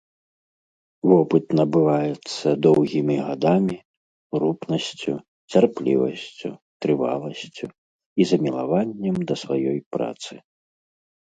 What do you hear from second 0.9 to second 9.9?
Вопыт набываецца доўгімі гадамі, рупнасцю, цярплівасцю, трываласцю і замілаваннем да сваёй